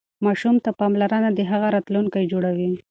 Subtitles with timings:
[0.25, 2.69] ماشوم ته پاملرنه د هغه راتلونکی جوړوي.